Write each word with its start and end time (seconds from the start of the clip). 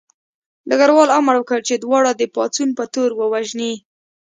ډګروال 0.69 1.09
امر 1.19 1.35
وکړ 1.37 1.59
چې 1.67 1.75
دواړه 1.77 2.11
د 2.15 2.21
پاڅون 2.35 2.69
په 2.77 2.83
تور 2.93 3.09
ووژني 3.15 3.73